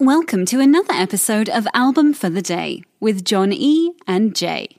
Welcome 0.00 0.46
to 0.46 0.60
another 0.60 0.92
episode 0.92 1.48
of 1.48 1.66
Album 1.74 2.14
for 2.14 2.30
the 2.30 2.40
Day 2.40 2.84
with 3.00 3.24
John 3.24 3.52
E. 3.52 3.94
and 4.06 4.32
Jay. 4.32 4.76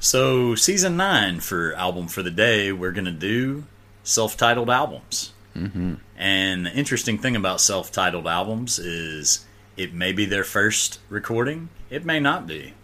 So, 0.00 0.54
season 0.54 0.98
nine 0.98 1.40
for 1.40 1.72
album 1.72 2.08
for 2.08 2.22
the 2.22 2.30
day, 2.30 2.72
we're 2.72 2.92
going 2.92 3.06
to 3.06 3.10
do 3.10 3.64
self 4.02 4.36
titled 4.36 4.68
albums. 4.68 5.32
Mm-hmm. 5.56 5.94
And 6.14 6.66
the 6.66 6.72
interesting 6.72 7.16
thing 7.16 7.36
about 7.36 7.58
self 7.62 7.90
titled 7.90 8.26
albums 8.26 8.78
is 8.78 9.46
it 9.78 9.94
may 9.94 10.12
be 10.12 10.26
their 10.26 10.44
first 10.44 11.00
recording, 11.08 11.70
it 11.88 12.04
may 12.04 12.20
not 12.20 12.46
be. 12.46 12.74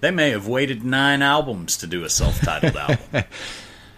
They 0.00 0.10
may 0.10 0.28
have 0.28 0.46
waited 0.46 0.84
nine 0.84 1.22
albums 1.22 1.78
to 1.78 1.86
do 1.86 2.04
a 2.04 2.10
self 2.10 2.38
titled 2.42 2.76
album. 3.14 3.24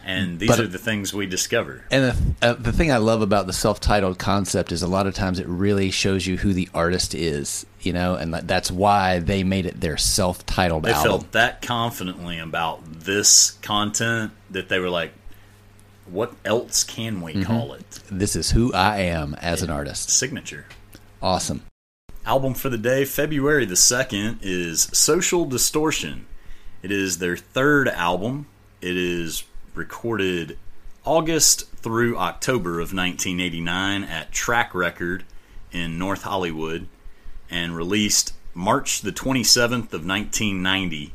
And 0.04 0.38
these 0.40 0.48
But- 0.48 0.60
are 0.60 0.66
the 0.66 0.78
things 0.78 1.14
we 1.14 1.26
discover. 1.26 1.84
And 1.90 2.04
the, 2.40 2.46
uh, 2.46 2.52
the 2.54 2.72
thing 2.72 2.90
I 2.90 2.96
love 2.96 3.22
about 3.22 3.46
the 3.46 3.52
self-titled 3.52 4.18
concept 4.18 4.72
is 4.72 4.82
a 4.82 4.86
lot 4.88 5.06
of 5.06 5.14
times 5.14 5.38
it 5.38 5.46
really 5.46 5.90
shows 5.92 6.26
you 6.26 6.36
who 6.38 6.52
the 6.52 6.68
artist 6.74 7.14
is, 7.14 7.64
you 7.80 7.92
know, 7.92 8.16
and 8.16 8.34
that's 8.34 8.70
why 8.70 9.20
they 9.20 9.44
made 9.44 9.64
it 9.66 9.80
their 9.80 9.96
self-titled 9.96 10.84
album. 10.86 10.90
They 10.90 10.96
album. 11.08 11.20
felt 11.20 11.32
that 11.32 11.62
confidently 11.62 12.38
about 12.40 12.80
this 13.04 13.52
content 13.62 14.32
that 14.50 14.68
they 14.68 14.78
were 14.80 14.90
like, 14.90 15.12
what 16.06 16.34
else 16.44 16.82
can 16.82 17.20
we 17.22 17.32
Mm-hmm. 17.34 17.42
call 17.44 17.72
it? 17.74 18.00
This 18.10 18.34
is 18.34 18.50
who 18.50 18.72
I 18.74 18.98
am 18.98 19.34
as 19.40 19.62
an 19.62 19.70
artist. 19.70 20.10
Signature. 20.10 20.66
Awesome. 21.22 21.62
Album 22.26 22.54
for 22.54 22.68
the 22.68 22.78
day, 22.78 23.04
February 23.04 23.64
the 23.66 23.74
2nd, 23.76 24.38
is 24.42 24.88
Social 24.92 25.44
Distortion. 25.44 26.26
It 26.82 26.90
is 26.90 27.18
their 27.18 27.36
third 27.36 27.88
album. 27.88 28.46
It 28.80 28.96
is 28.96 29.44
recorded 29.74 30.58
August 31.04 31.70
through 31.76 32.16
October 32.16 32.72
of 32.72 32.92
1989 32.92 34.04
at 34.04 34.32
Track 34.32 34.74
Record 34.74 35.24
in 35.72 35.98
North 35.98 36.22
Hollywood 36.22 36.86
and 37.50 37.76
released 37.76 38.32
March 38.54 39.00
the 39.00 39.12
27th 39.12 39.92
of 39.92 40.06
1990. 40.06 41.12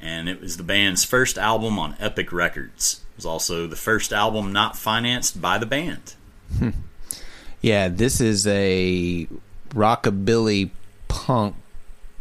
And 0.00 0.28
it 0.28 0.40
was 0.40 0.56
the 0.56 0.62
band's 0.62 1.04
first 1.04 1.36
album 1.36 1.78
on 1.78 1.96
Epic 1.98 2.32
Records. 2.32 3.02
It 3.12 3.16
was 3.16 3.26
also 3.26 3.66
the 3.66 3.76
first 3.76 4.12
album 4.12 4.52
not 4.52 4.76
financed 4.76 5.40
by 5.40 5.58
the 5.58 5.66
band. 5.66 6.14
Hmm. 6.58 6.70
Yeah, 7.60 7.88
this 7.88 8.20
is 8.20 8.46
a 8.46 9.28
rockabilly 9.70 10.70
punk 11.08 11.56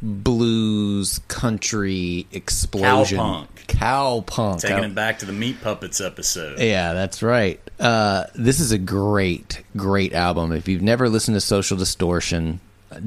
blues 0.02 1.20
country 1.28 2.26
explosion. 2.32 3.18
Cowpunk. 3.20 3.48
Cowpunk. 3.68 4.62
Taking 4.62 4.84
it 4.84 4.96
back 4.96 5.20
to 5.20 5.26
the 5.26 5.34
Meat 5.34 5.62
Puppets 5.62 6.02
episode. 6.02 6.60
Yeah, 6.60 6.94
that's 6.94 7.22
right. 7.22 7.60
Uh, 7.80 8.26
this 8.36 8.60
is 8.60 8.72
a 8.72 8.78
great, 8.78 9.64
great 9.76 10.14
album. 10.14 10.52
If 10.52 10.68
you've 10.68 10.82
never 10.82 11.10
listened 11.10 11.36
to 11.36 11.42
Social 11.42 11.78
Distortion, 11.78 12.60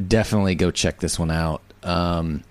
definitely 0.09 0.55
go 0.55 0.71
check 0.71 1.01
this 1.01 1.19
one 1.19 1.31
out. 1.31 1.63
Um, 1.83 2.45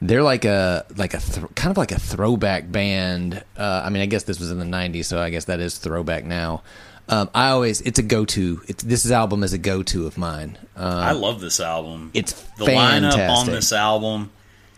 they're 0.00 0.22
like 0.22 0.44
a 0.44 0.84
like 0.96 1.14
a 1.14 1.18
th- 1.18 1.46
kind 1.54 1.70
of 1.70 1.76
like 1.76 1.92
a 1.92 1.98
throwback 1.98 2.70
band. 2.70 3.44
Uh, 3.56 3.82
I 3.84 3.90
mean, 3.90 4.02
I 4.02 4.06
guess 4.06 4.24
this 4.24 4.40
was 4.40 4.50
in 4.50 4.58
the 4.58 4.64
'90s, 4.64 5.04
so 5.04 5.20
I 5.20 5.30
guess 5.30 5.44
that 5.44 5.60
is 5.60 5.78
throwback 5.78 6.24
now. 6.24 6.62
Um, 7.08 7.28
I 7.34 7.48
always 7.48 7.80
it's 7.80 7.98
a 7.98 8.02
go 8.02 8.24
to. 8.24 8.56
This 8.84 9.10
album 9.10 9.42
is 9.42 9.52
a 9.52 9.58
go 9.58 9.82
to 9.82 10.06
of 10.06 10.16
mine. 10.16 10.58
Uh, 10.76 11.02
I 11.04 11.12
love 11.12 11.40
this 11.40 11.60
album. 11.60 12.10
It's 12.14 12.32
the 12.58 12.66
lineup 12.66 13.28
on 13.28 13.46
this 13.46 13.72
album 13.72 14.30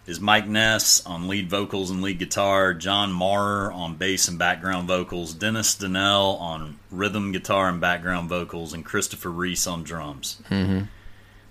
is 0.06 0.20
Mike 0.20 0.46
Ness 0.46 1.04
on 1.06 1.28
lead 1.28 1.48
vocals 1.48 1.90
and 1.90 2.02
lead 2.02 2.18
guitar, 2.18 2.74
John 2.74 3.12
Maurer 3.12 3.72
on 3.72 3.96
bass 3.96 4.28
and 4.28 4.38
background 4.38 4.86
vocals, 4.86 5.32
Dennis 5.32 5.74
Danell 5.76 6.38
on 6.40 6.78
rhythm 6.90 7.32
guitar 7.32 7.68
and 7.68 7.80
background 7.80 8.28
vocals, 8.28 8.74
and 8.74 8.84
Christopher 8.84 9.30
Reece 9.30 9.66
on 9.66 9.82
drums. 9.82 10.42
Mm-hmm. 10.50 10.84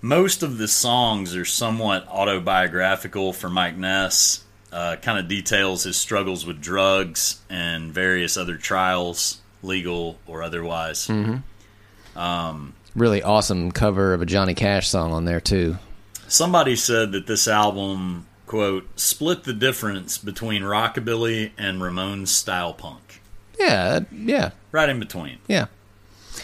Most 0.00 0.42
of 0.42 0.58
the 0.58 0.68
songs 0.68 1.34
are 1.34 1.44
somewhat 1.44 2.06
autobiographical 2.08 3.32
for 3.32 3.48
Mike 3.48 3.76
Ness. 3.76 4.44
Uh, 4.72 4.96
kind 4.96 5.18
of 5.18 5.28
details 5.28 5.84
his 5.84 5.96
struggles 5.96 6.44
with 6.44 6.60
drugs 6.60 7.40
and 7.48 7.92
various 7.92 8.36
other 8.36 8.56
trials, 8.56 9.40
legal 9.64 10.18
or 10.26 10.42
otherwise. 10.42 11.06
Mm-hmm. 11.08 12.18
Um, 12.18 12.74
really 12.94 13.22
awesome 13.22 13.72
cover 13.72 14.14
of 14.14 14.22
a 14.22 14.26
Johnny 14.26 14.54
Cash 14.54 14.88
song 14.88 15.12
on 15.12 15.24
there 15.24 15.40
too. 15.40 15.78
Somebody 16.28 16.76
said 16.76 17.12
that 17.12 17.26
this 17.26 17.46
album, 17.46 18.26
quote, 18.46 18.88
split 18.98 19.44
the 19.44 19.52
difference 19.52 20.18
between 20.18 20.62
rockabilly 20.62 21.50
and 21.58 21.80
Ramones 21.80 22.28
style 22.28 22.72
punk. 22.72 23.20
Yeah, 23.58 24.00
yeah, 24.10 24.50
Right 24.72 24.88
in 24.88 24.98
between. 24.98 25.38
Yeah. 25.46 25.66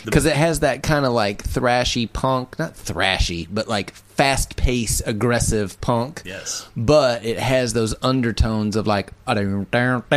Because 0.04 0.24
it 0.24 0.36
has 0.36 0.60
that 0.60 0.82
kind 0.84 1.04
of 1.04 1.12
like 1.12 1.42
thrashy 1.42 2.10
punk, 2.10 2.58
not 2.58 2.74
thrashy, 2.74 3.48
but 3.50 3.66
like 3.68 3.92
fast 3.92 4.56
paced, 4.56 5.02
aggressive 5.04 5.80
punk. 5.80 6.22
Yes. 6.24 6.68
But 6.76 7.24
it 7.24 7.38
has 7.38 7.72
those 7.72 7.94
undertones 8.02 8.76
of 8.76 8.86
like, 8.86 9.10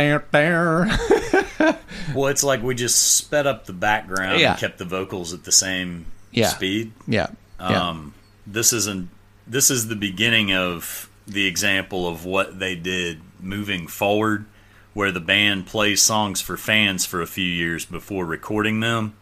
Well, 2.14 2.28
it's 2.28 2.44
like 2.44 2.62
we 2.62 2.74
just 2.74 3.16
sped 3.16 3.46
up 3.46 3.66
the 3.66 3.72
background 3.72 4.40
Yeah. 4.40 4.52
and 4.52 4.60
kept 4.60 4.78
the 4.78 4.84
vocals 4.84 5.32
at 5.32 5.44
the 5.44 5.52
same 5.52 6.06
Yeah. 6.32 6.48
speed. 6.48 6.92
yeah. 7.06 7.28
Um, 7.58 8.14
this 8.46 8.72
isn't. 8.72 9.08
This 9.46 9.70
is 9.70 9.88
the 9.88 9.96
beginning 9.96 10.52
of 10.52 11.08
the 11.26 11.46
example 11.46 12.06
of 12.08 12.24
what 12.24 12.58
they 12.58 12.74
did 12.74 13.20
moving 13.40 13.86
forward, 13.86 14.44
where 14.92 15.10
the 15.10 15.20
band 15.20 15.66
plays 15.66 16.02
songs 16.02 16.40
for 16.40 16.56
fans 16.56 17.06
for 17.06 17.22
a 17.22 17.26
few 17.26 17.44
years 17.44 17.84
before 17.86 18.24
recording 18.26 18.80
them. 18.80 19.14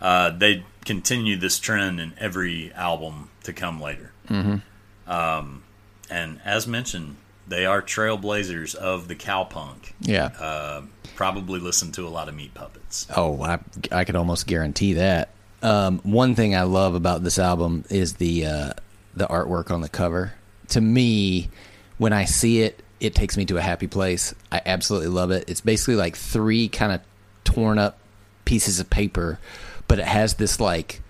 Uh, 0.00 0.30
they 0.30 0.64
continue 0.84 1.36
this 1.36 1.58
trend 1.58 2.00
in 2.00 2.14
every 2.18 2.72
album 2.74 3.28
to 3.42 3.52
come 3.52 3.80
later. 3.80 4.12
Mm-hmm. 4.30 5.10
Um, 5.10 5.62
and 6.08 6.40
as 6.44 6.66
mentioned, 6.66 7.16
they 7.48 7.66
are 7.66 7.82
trailblazers 7.82 8.74
of 8.74 9.08
the 9.08 9.14
cowpunk. 9.16 9.92
yeah. 10.00 10.26
Uh, 10.38 10.82
probably 11.16 11.58
listen 11.58 11.90
to 11.92 12.06
a 12.06 12.10
lot 12.10 12.28
of 12.28 12.34
Meat 12.34 12.54
Puppets. 12.54 13.06
Oh, 13.16 13.42
I, 13.42 13.58
I 13.90 14.04
could 14.04 14.14
almost 14.14 14.46
guarantee 14.46 14.94
that. 14.94 15.30
Um, 15.62 15.98
one 16.04 16.34
thing 16.34 16.54
I 16.54 16.62
love 16.62 16.94
about 16.94 17.24
this 17.24 17.38
album 17.38 17.84
is 17.90 18.14
the 18.14 18.46
uh, 18.46 18.72
the 19.14 19.26
artwork 19.26 19.72
on 19.72 19.80
the 19.80 19.88
cover. 19.88 20.32
To 20.68 20.80
me, 20.80 21.50
when 21.96 22.12
I 22.12 22.26
see 22.26 22.62
it, 22.62 22.82
it 23.00 23.14
takes 23.14 23.36
me 23.36 23.44
to 23.46 23.56
a 23.56 23.60
happy 23.60 23.88
place. 23.88 24.34
I 24.52 24.60
absolutely 24.64 25.08
love 25.08 25.32
it. 25.32 25.48
It's 25.48 25.60
basically 25.60 25.96
like 25.96 26.14
three 26.16 26.68
kind 26.68 26.92
of 26.92 27.00
torn 27.42 27.78
up 27.78 27.98
pieces 28.44 28.78
of 28.78 28.88
paper, 28.88 29.40
but 29.88 29.98
it 29.98 30.06
has 30.06 30.34
this 30.34 30.60
like 30.60 31.02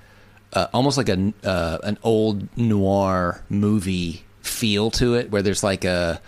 uh, 0.55 0.69
almost 0.73 0.97
like 0.97 1.11
a 1.11 1.35
uh, 1.45 1.79
an 1.83 1.99
old 2.03 2.57
noir 2.57 3.45
movie 3.51 4.25
feel 4.59 4.91
to 4.93 5.15
it, 5.15 5.31
where 5.31 5.43
there's 5.43 5.63
like 5.63 5.85
a 5.85 6.21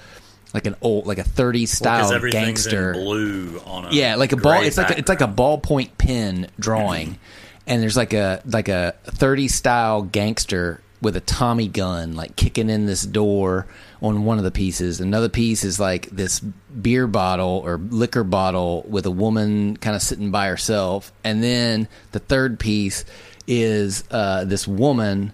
like 0.54 0.66
an 0.66 0.76
old 0.80 1.06
like 1.06 1.18
a 1.18 1.24
30s 1.24 1.68
style 1.68 2.12
everything's 2.12 2.64
gangster 2.66 2.92
blue 2.92 3.60
on 3.66 3.86
a 3.86 3.90
yeah, 3.90 4.16
like 4.16 4.32
a 4.32 4.36
ball. 4.36 4.62
It's 4.62 4.76
like 4.76 4.90
a, 4.90 4.98
it's 4.98 5.08
like 5.08 5.20
a 5.20 5.28
ballpoint 5.28 5.98
pen 5.98 6.48
drawing, 6.58 7.18
and 7.66 7.82
there's 7.82 7.96
like 7.96 8.12
a 8.12 8.42
like 8.46 8.68
a 8.68 8.94
30 9.04 9.48
style 9.48 10.02
gangster 10.02 10.80
with 11.02 11.16
a 11.16 11.20
Tommy 11.20 11.68
gun, 11.68 12.14
like 12.14 12.36
kicking 12.36 12.68
in 12.68 12.86
this 12.86 13.02
door 13.02 13.66
on 14.02 14.24
one 14.24 14.38
of 14.38 14.44
the 14.44 14.50
pieces. 14.50 15.00
Another 15.00 15.28
piece 15.28 15.64
is 15.64 15.80
like 15.80 16.10
this 16.10 16.40
beer 16.40 17.06
bottle 17.06 17.62
or 17.64 17.78
liquor 17.78 18.24
bottle 18.24 18.84
with 18.88 19.06
a 19.06 19.10
woman 19.10 19.76
kind 19.76 19.96
of 19.96 20.02
sitting 20.02 20.30
by 20.30 20.48
herself, 20.48 21.12
and 21.24 21.42
then 21.42 21.88
the 22.12 22.18
third 22.18 22.58
piece 22.58 23.04
is 23.46 24.04
uh, 24.10 24.44
this 24.44 24.66
woman 24.68 25.32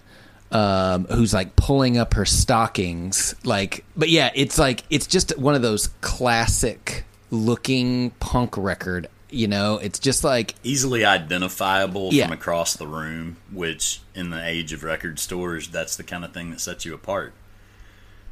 um, 0.51 1.05
who's 1.05 1.33
like 1.33 1.55
pulling 1.55 1.97
up 1.97 2.13
her 2.13 2.25
stockings. 2.25 3.35
Like, 3.43 3.83
but 3.95 4.09
yeah, 4.09 4.31
it's 4.35 4.57
like 4.57 4.83
it's 4.89 5.07
just 5.07 5.37
one 5.37 5.55
of 5.55 5.61
those 5.61 5.87
classic 6.01 7.03
looking 7.31 8.11
punk 8.19 8.55
record. 8.57 9.07
You 9.29 9.47
know, 9.47 9.77
it's 9.77 9.99
just 9.99 10.23
like 10.23 10.55
easily 10.63 11.03
identifiable 11.03 12.13
Yeah. 12.13 12.25
from 12.25 12.33
across 12.33 12.75
the 12.77 12.87
room, 12.87 13.35
which 13.51 13.99
in 14.15 14.29
the 14.29 14.41
age 14.45 14.71
of 14.71 14.83
record 14.83 15.19
stores, 15.19 15.67
that's 15.67 15.97
the 15.97 16.03
kind 16.03 16.23
of 16.23 16.33
thing 16.33 16.49
that 16.51 16.61
sets 16.61 16.85
you 16.85 16.93
apart. 16.93 17.33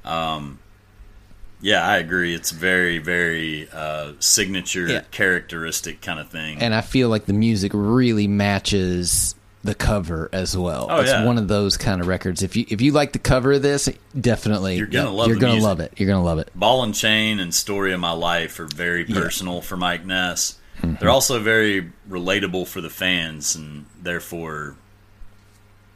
Um, 0.06 0.60
yeah, 1.62 1.86
I 1.86 1.98
agree. 1.98 2.34
It's 2.34 2.52
very, 2.52 3.00
very 3.00 3.68
uh, 3.74 4.14
signature, 4.20 4.88
Yeah. 4.88 5.02
characteristic 5.12 6.02
kind 6.02 6.20
of 6.20 6.30
thing. 6.30 6.60
and 6.62 6.74
I 6.74 6.82
feel 6.82 7.10
like 7.10 7.26
the 7.26 7.34
music 7.34 7.72
really 7.74 8.28
matches 8.28 9.36
the 9.66 9.76
cover 9.76 10.30
as 10.32 10.56
well. 10.56 10.88
Oh, 10.90 11.02
it's 11.02 11.10
yeah. 11.10 11.26
one 11.26 11.38
of 11.38 11.48
those 11.48 11.78
kind 11.78 12.02
of 12.02 12.08
records. 12.08 12.44
If 12.44 12.56
you 12.56 12.66
if 12.70 12.82
you 12.82 12.92
like 12.92 13.14
the 13.14 13.20
cover 13.20 13.54
of 13.54 13.62
this, 13.62 13.90
definitely 14.20 14.78
You're 14.78 14.88
gonna 14.88 15.12
love 15.12 15.28
You're 15.28 15.38
gonna 15.38 15.54
music. 15.54 15.68
love 15.68 15.80
it. 15.80 15.94
You're 15.98 16.08
gonna 16.08 16.24
love 16.24 16.40
it. 16.40 16.52
Ball 16.56 16.84
and 16.84 16.94
Chain 16.94 17.40
and 17.40 17.54
Story 17.54 17.94
of 17.94 18.00
My 18.00 18.12
Life 18.12 18.60
are 18.60 18.68
very 18.68 19.06
personal 19.06 19.62
for 19.62 19.76
Mike 19.76 20.06
Ness. 20.06 20.58
Mm-hmm. 20.82 20.96
They're 21.00 21.10
also 21.10 21.40
very 21.40 21.92
relatable 22.10 22.68
for 22.68 22.82
the 22.82 22.90
fans 22.90 23.56
and 23.56 23.86
therefore 24.02 24.76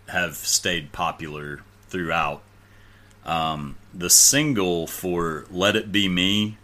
have 0.07 0.35
stayed 0.35 0.91
popular 0.91 1.61
throughout. 1.89 2.41
Um, 3.25 3.77
the 3.93 4.09
single 4.09 4.87
for 4.87 5.45
Let 5.51 5.75
It 5.75 5.91
Be 5.91 6.07
Me 6.07 6.57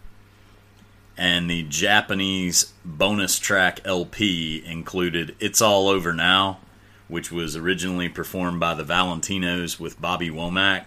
and 1.17 1.49
the 1.49 1.63
Japanese 1.63 2.73
bonus 2.83 3.39
track 3.39 3.79
LP 3.85 4.63
included 4.65 5.35
It's 5.39 5.61
All 5.61 5.87
Over 5.87 6.13
Now, 6.13 6.59
which 7.07 7.31
was 7.31 7.55
originally 7.55 8.09
performed 8.09 8.59
by 8.59 8.73
the 8.73 8.83
Valentinos 8.83 9.79
with 9.79 9.99
Bobby 10.01 10.29
Womack 10.29 10.85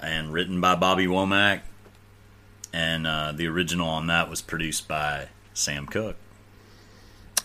and 0.00 0.32
written 0.32 0.60
by 0.60 0.74
Bobby 0.74 1.06
Womack. 1.06 1.60
And 2.72 3.06
uh, 3.06 3.32
the 3.32 3.46
original 3.46 3.88
on 3.88 4.08
that 4.08 4.28
was 4.28 4.42
produced 4.42 4.88
by 4.88 5.28
Sam 5.54 5.86
Cooke. 5.86 6.16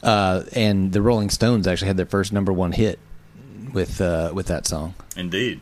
Uh, 0.02 0.44
and 0.54 0.92
the 0.92 1.02
Rolling 1.02 1.30
Stones 1.30 1.66
actually 1.66 1.88
had 1.88 1.98
their 1.98 2.06
first 2.06 2.34
number 2.34 2.52
one 2.52 2.74
hit 2.74 3.00
with 3.72 4.02
uh, 4.02 4.32
with 4.34 4.48
that 4.48 4.68
song. 4.68 4.96
Indeed. 5.16 5.62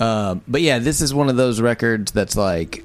Um, 0.00 0.42
but 0.48 0.62
yeah, 0.62 0.78
this 0.78 1.00
is 1.00 1.12
one 1.12 1.28
of 1.28 1.36
those 1.36 1.60
records 1.60 2.12
that's 2.12 2.36
like, 2.36 2.84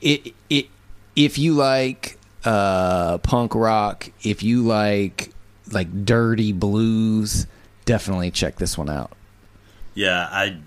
it 0.00 0.34
it 0.48 0.66
if 1.14 1.38
you 1.38 1.54
like 1.54 2.18
uh, 2.44 3.18
punk 3.18 3.54
rock, 3.54 4.10
if 4.22 4.42
you 4.42 4.62
like 4.62 5.32
like 5.72 6.04
dirty 6.04 6.52
blues, 6.52 7.46
definitely 7.84 8.30
check 8.30 8.56
this 8.56 8.76
one 8.76 8.90
out. 8.90 9.12
Yeah, 9.94 10.28
I 10.30 10.58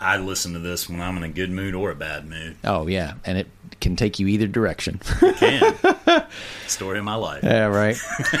I 0.00 0.18
listen 0.18 0.52
to 0.54 0.58
this 0.58 0.88
when 0.88 1.00
I'm 1.00 1.16
in 1.16 1.22
a 1.22 1.28
good 1.28 1.50
mood 1.50 1.74
or 1.74 1.90
a 1.90 1.94
bad 1.94 2.28
mood. 2.28 2.56
Oh 2.64 2.86
yeah, 2.86 3.14
and 3.24 3.38
it 3.38 3.46
can 3.80 3.96
take 3.96 4.18
you 4.18 4.26
either 4.26 4.46
direction. 4.46 4.98
Can 5.36 5.74
story 6.66 6.98
of 6.98 7.04
my 7.04 7.14
life. 7.14 7.44
yeah, 7.44 7.66
right. 7.66 7.96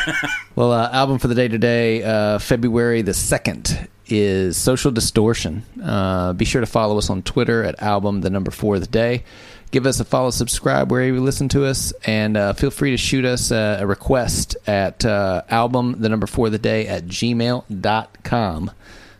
well, 0.56 0.72
uh, 0.72 0.90
album 0.92 1.18
for 1.18 1.28
the 1.28 1.34
day 1.34 1.48
today, 1.48 2.02
uh, 2.02 2.38
February 2.38 3.02
the 3.02 3.14
second, 3.14 3.88
is 4.12 4.56
Social 4.56 4.90
Distortion. 4.90 5.64
Uh, 5.82 6.34
be 6.34 6.44
sure 6.44 6.60
to 6.60 6.66
follow 6.66 6.98
us 6.98 7.08
on 7.08 7.22
Twitter 7.22 7.64
at 7.64 7.82
album 7.82 8.20
the 8.20 8.30
number 8.30 8.50
four 8.50 8.74
of 8.74 8.80
the 8.82 8.86
day. 8.86 9.24
Give 9.70 9.86
us 9.86 10.00
a 10.00 10.04
follow, 10.04 10.30
subscribe 10.30 10.90
wherever 10.90 11.14
you 11.14 11.20
listen 11.22 11.48
to 11.48 11.64
us, 11.64 11.94
and 12.04 12.36
uh, 12.36 12.52
feel 12.52 12.70
free 12.70 12.90
to 12.90 12.98
shoot 12.98 13.24
us 13.24 13.50
a, 13.50 13.78
a 13.80 13.86
request 13.86 14.54
at 14.66 15.04
uh, 15.06 15.42
album 15.48 15.96
the 16.00 16.10
number 16.10 16.26
four 16.26 16.46
of 16.46 16.52
the 16.52 16.58
day 16.58 16.86
at 16.86 17.06
gmail.com. 17.06 18.70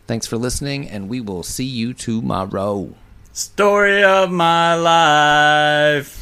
Thanks 0.06 0.26
for 0.26 0.36
listening, 0.36 0.88
and 0.90 1.08
we 1.08 1.22
will 1.22 1.42
see 1.42 1.64
you 1.64 1.94
tomorrow. 1.94 2.94
Story 3.32 4.04
of 4.04 4.30
my 4.30 4.74
life. 4.74 6.21